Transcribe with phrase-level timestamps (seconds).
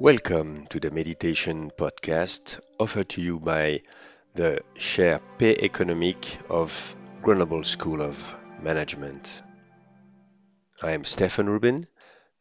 [0.00, 3.82] Welcome to the meditation podcast offered to you by
[4.34, 8.16] the Chair P Economic of Grenoble School of
[8.62, 9.42] Management.
[10.82, 11.86] I am Stephane Rubin,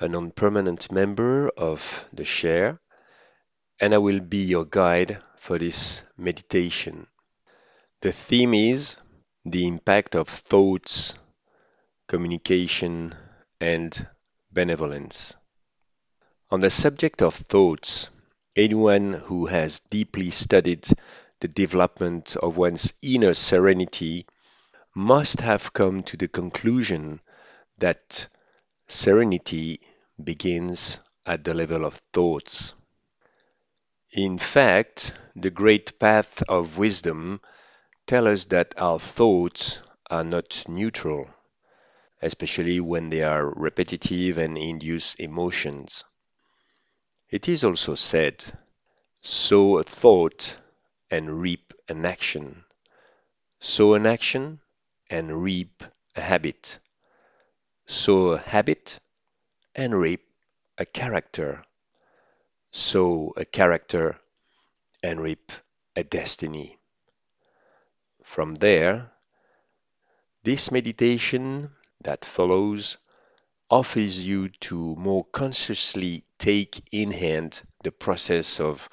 [0.00, 2.80] a non-permanent member of the Chair,
[3.78, 7.06] and I will be your guide for this meditation.
[8.00, 8.96] The theme is
[9.44, 11.16] the impact of thoughts,
[12.08, 13.14] communication,
[13.60, 14.06] and
[14.50, 15.36] benevolence.
[16.52, 18.10] On the subject of thoughts,
[18.54, 20.86] anyone who has deeply studied
[21.40, 24.26] the development of one's inner serenity
[24.94, 27.22] must have come to the conclusion
[27.78, 28.26] that
[28.86, 29.80] serenity
[30.22, 32.74] begins at the level of thoughts.
[34.12, 37.40] In fact, the great path of wisdom
[38.06, 39.78] tell us that our thoughts
[40.10, 41.30] are not neutral,
[42.20, 46.04] especially when they are repetitive and induce emotions.
[47.32, 48.44] It is also said,
[49.22, 50.54] sow a thought
[51.10, 52.62] and reap an action.
[53.58, 54.60] Sow an action
[55.08, 55.82] and reap
[56.14, 56.78] a habit.
[57.86, 59.00] Sow a habit
[59.74, 60.28] and reap
[60.76, 61.64] a character.
[62.70, 64.20] Sow a character
[65.02, 65.52] and reap
[65.96, 66.76] a destiny.
[68.24, 69.10] From there,
[70.42, 71.70] this meditation
[72.02, 72.98] that follows
[73.70, 78.88] offers you to more consciously take in hand the process of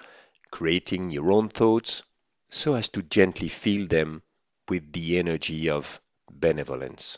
[0.52, 2.04] creating your own thoughts
[2.50, 4.22] so as to gently feel them
[4.68, 6.00] with the energy of
[6.32, 7.18] benevolence.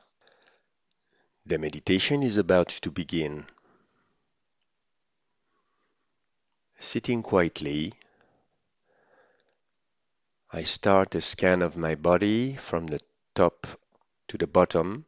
[1.46, 3.46] The meditation is about to begin.
[6.80, 7.92] Sitting quietly,
[10.54, 13.02] I start a scan of my body from the
[13.36, 13.68] top
[14.30, 15.06] to the bottom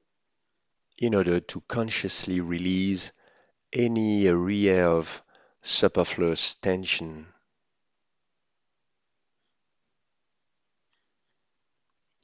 [0.97, 3.13] in order to consciously release
[3.73, 5.22] any area of
[5.63, 7.25] superfluous tension.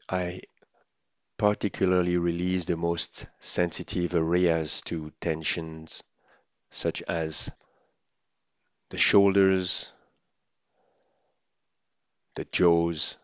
[0.07, 0.41] I
[1.37, 6.03] particularly release the most sensitive areas to tensions,
[6.69, 7.49] such as
[8.89, 9.91] the shoulders,
[12.35, 13.17] the jaws,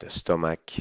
[0.00, 0.72] the stomach,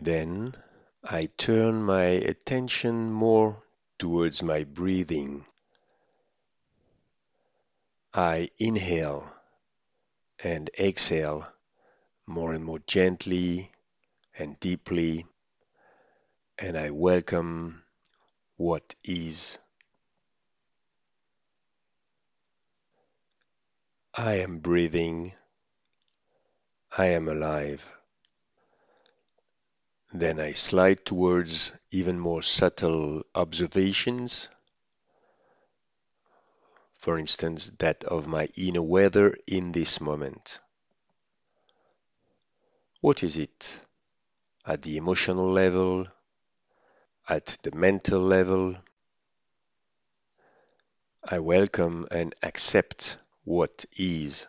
[0.00, 0.54] Then
[1.04, 3.62] I turn my attention more
[3.98, 5.44] towards my breathing.
[8.14, 9.30] I inhale
[10.42, 11.46] and exhale
[12.26, 13.70] more and more gently
[14.38, 15.26] and deeply,
[16.58, 17.84] and I welcome
[18.56, 19.58] what is.
[24.14, 25.34] I am breathing.
[26.96, 27.86] I am alive.
[30.14, 34.50] Then I slide towards even more subtle observations.
[36.98, 40.58] For instance, that of my inner weather in this moment.
[43.00, 43.80] What is it
[44.66, 46.06] at the emotional level,
[47.26, 48.76] at the mental level?
[51.24, 54.46] I welcome and accept what is.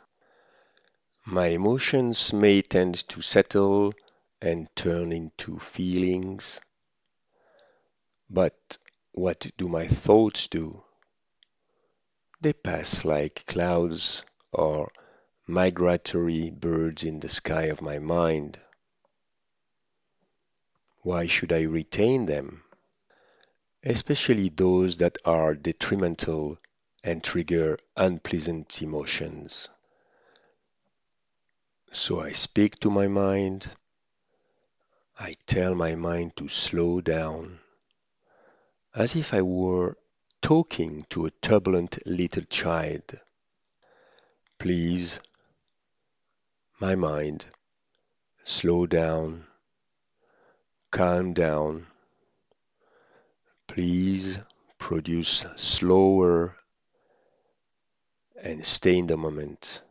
[1.26, 3.94] My emotions may tend to settle
[4.44, 6.60] and turn into feelings.
[8.30, 8.78] But
[9.14, 10.84] what do my thoughts do?
[12.42, 14.92] They pass like clouds or
[15.48, 18.60] migratory birds in the sky of my mind.
[21.04, 22.64] Why should I retain them?
[23.82, 26.58] Especially those that are detrimental
[27.02, 29.70] and trigger unpleasant emotions.
[31.94, 33.70] So I speak to my mind
[35.20, 37.60] I tell my mind to slow down,
[38.96, 39.96] as if I were
[40.42, 43.04] talking to a turbulent little child.
[44.58, 45.20] Please,
[46.82, 47.46] my mind,
[48.44, 49.46] slow down,
[50.90, 51.86] calm down.
[53.68, 54.40] Please
[54.80, 56.58] produce slower
[58.42, 59.82] and stay in the moment.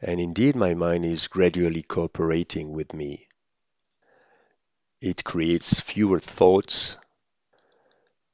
[0.00, 3.26] And indeed, my mind is gradually cooperating with me.
[5.00, 6.96] It creates fewer thoughts,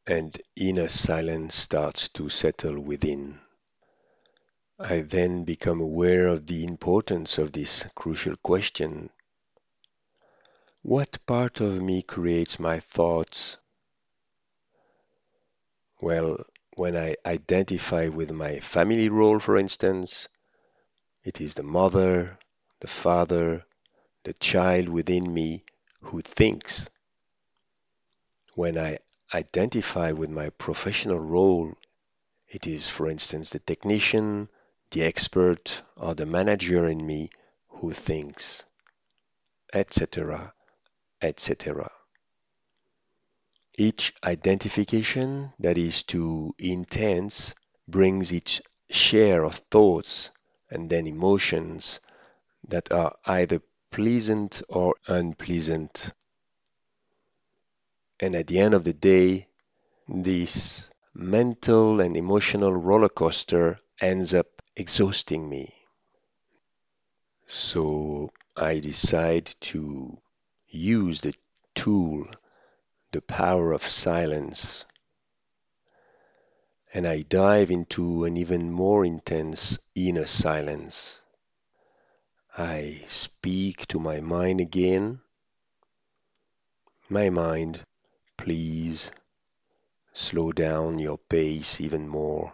[0.06, 3.40] and inner silence starts to settle within.
[4.78, 9.10] I then become aware of the importance of this crucial question.
[10.82, 13.56] What part of me creates my thoughts?
[16.02, 16.44] Well,
[16.76, 20.28] when I identify with my family role, for instance,
[21.24, 22.38] it is the mother,
[22.80, 23.64] the father,
[24.24, 25.64] the child within me
[26.02, 26.88] who thinks.
[28.54, 28.98] when I
[29.34, 31.74] identify with my professional role,
[32.46, 34.48] it is, for instance, the technician,
[34.92, 37.30] the expert, or the manager in me
[37.68, 38.64] who thinks,
[39.72, 40.54] etc.,
[41.20, 41.90] etc.
[43.76, 47.54] Each identification that is too intense
[47.88, 50.30] brings its share of thoughts
[50.70, 52.00] and then emotions
[52.68, 56.10] that are either pleasant or unpleasant.
[58.20, 59.48] And at the end of the day,
[60.08, 64.46] this mental and emotional roller coaster ends up
[64.76, 65.74] exhausting me.
[67.46, 70.18] So I decide to
[70.68, 71.34] use the
[71.74, 72.26] tool,
[73.12, 74.84] the power of silence,
[76.94, 81.20] and I dive into an even more intense inner silence.
[82.56, 85.20] I speak to my mind again.
[87.08, 87.82] My mind,
[88.36, 89.10] please
[90.12, 92.52] slow down your pace even more.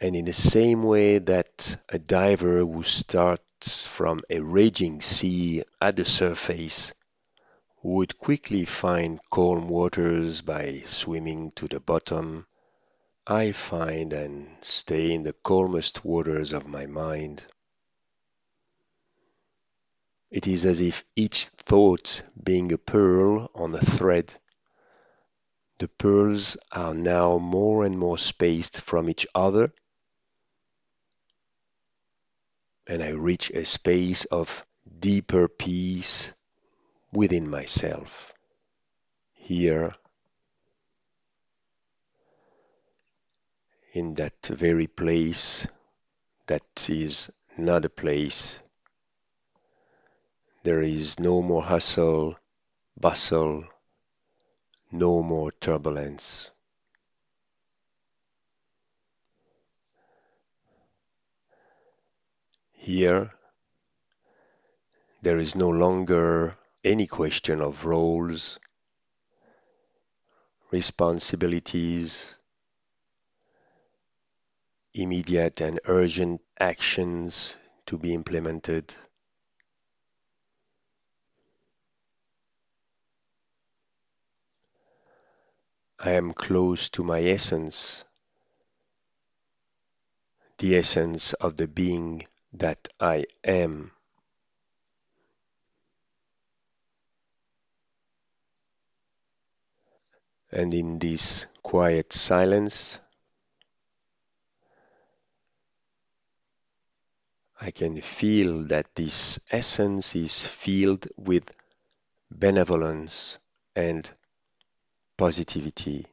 [0.00, 5.96] And in the same way that a diver who starts from a raging sea at
[5.96, 6.92] the surface
[7.84, 12.46] would quickly find calm waters by swimming to the bottom,
[13.26, 17.44] I find and stay in the calmest waters of my mind.
[20.30, 24.34] It is as if each thought being a pearl on a thread.
[25.78, 29.74] The pearls are now more and more spaced from each other,
[32.86, 34.64] and I reach a space of
[35.00, 36.32] deeper peace
[37.14, 38.34] within myself.
[39.34, 39.94] Here,
[43.92, 45.66] in that very place
[46.48, 48.58] that is not a place,
[50.64, 52.36] there is no more hustle,
[53.00, 53.64] bustle,
[54.90, 56.50] no more turbulence.
[62.72, 63.32] Here,
[65.22, 68.58] there is no longer any question of roles,
[70.70, 72.34] responsibilities,
[74.94, 78.94] immediate and urgent actions to be implemented.
[85.98, 88.04] I am close to my essence,
[90.58, 93.93] the essence of the being that I am.
[100.54, 102.98] And in this quiet silence,
[107.60, 111.50] I can feel that this essence is filled with
[112.30, 113.38] benevolence
[113.76, 114.10] and
[115.16, 116.06] positivity.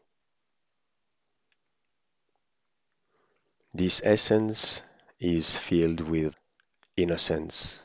[3.74, 4.82] This essence
[5.20, 6.34] is filled with
[6.98, 7.80] innocence.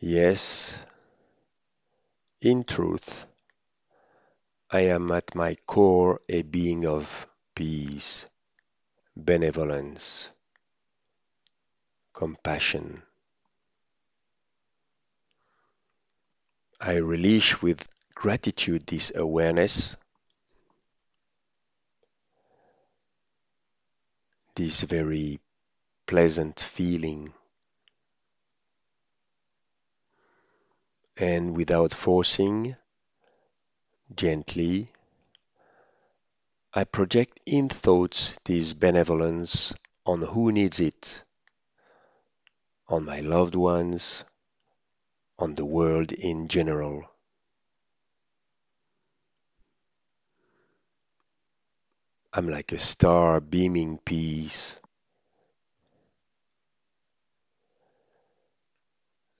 [0.00, 0.78] Yes,
[2.40, 3.26] in truth,
[4.76, 8.26] I am at my core a being of peace,
[9.16, 10.28] benevolence,
[12.12, 13.02] compassion.
[16.78, 19.96] I release with gratitude this awareness,
[24.56, 25.40] this very
[26.06, 27.32] pleasant feeling,
[31.16, 32.76] and without forcing,
[34.14, 34.92] gently,
[36.72, 41.22] I project in thoughts this benevolence on who needs it,
[42.88, 44.24] on my loved ones,
[45.38, 47.04] on the world in general.
[52.32, 54.76] I'm like a star beaming peace.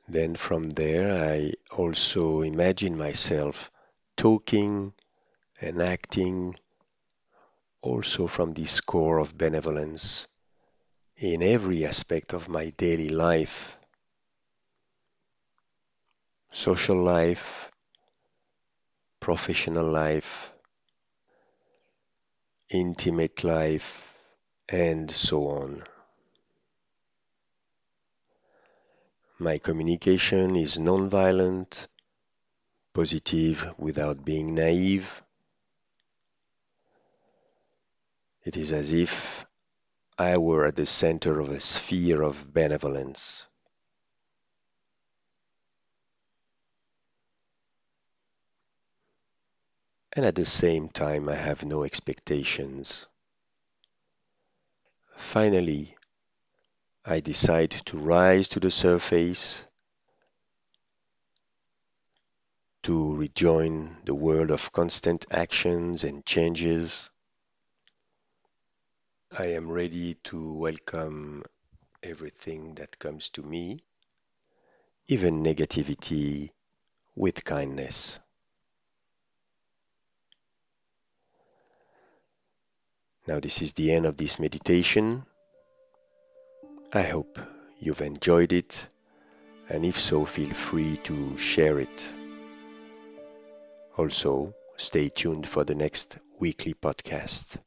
[0.08, 3.70] Then from there, I also imagine myself
[4.16, 4.92] talking
[5.60, 6.56] and acting
[7.82, 10.26] also from this core of benevolence
[11.16, 13.78] in every aspect of my daily life,
[16.50, 17.70] social life,
[19.20, 20.52] professional life,
[22.70, 24.14] intimate life,
[24.68, 25.82] and so on.
[29.38, 31.88] My communication is non-violent,
[32.96, 35.22] positive without being naive.
[38.42, 39.46] It is as if
[40.18, 43.44] I were at the center of a sphere of benevolence.
[50.16, 53.04] and at the same time I have no expectations.
[55.14, 55.94] Finally,
[57.04, 59.66] I decide to rise to the surface
[62.86, 67.10] to rejoin the world of constant actions and changes.
[69.36, 71.42] I am ready to welcome
[72.00, 73.80] everything that comes to me,
[75.08, 76.50] even negativity,
[77.16, 78.20] with kindness.
[83.26, 85.26] Now, this is the end of this meditation.
[86.94, 87.40] I hope
[87.80, 88.86] you've enjoyed it,
[89.68, 92.12] and if so, feel free to share it.
[93.96, 97.58] Also, stay tuned for the next weekly podcast.